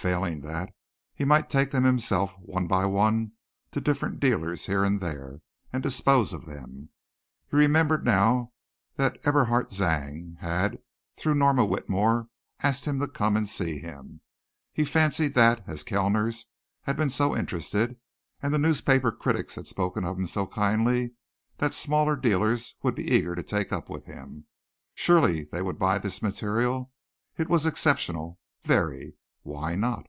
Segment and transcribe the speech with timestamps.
[0.00, 0.72] Failing that,
[1.14, 3.32] he might take them himself, one by one,
[3.70, 5.42] to different dealers here and there
[5.74, 6.88] and dispose of them.
[7.50, 8.54] He remembered now
[8.96, 10.78] that Eberhard Zang had,
[11.18, 12.30] through Norma Whitmore,
[12.62, 14.22] asked him to come and see him.
[14.72, 16.46] He fancied that, as Kellners
[16.84, 17.98] had been so interested,
[18.42, 21.12] and the newspaper critics had spoken of him so kindly
[21.58, 24.46] the smaller dealers would be eager to take up with him.
[24.94, 26.90] Surely they would buy this material.
[27.36, 29.16] It was exceptional very.
[29.42, 30.06] Why not?